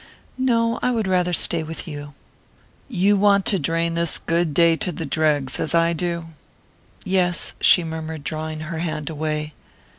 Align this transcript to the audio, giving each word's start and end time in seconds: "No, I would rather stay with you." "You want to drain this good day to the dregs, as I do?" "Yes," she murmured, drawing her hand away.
"No, 0.39 0.79
I 0.81 0.89
would 0.89 1.07
rather 1.07 1.31
stay 1.31 1.61
with 1.61 1.87
you." 1.87 2.15
"You 2.89 3.15
want 3.15 3.45
to 3.45 3.59
drain 3.59 3.93
this 3.93 4.17
good 4.17 4.51
day 4.51 4.75
to 4.77 4.91
the 4.91 5.05
dregs, 5.05 5.59
as 5.59 5.75
I 5.75 5.93
do?" 5.93 6.25
"Yes," 7.03 7.53
she 7.61 7.83
murmured, 7.83 8.23
drawing 8.23 8.61
her 8.61 8.79
hand 8.79 9.11
away. 9.11 9.53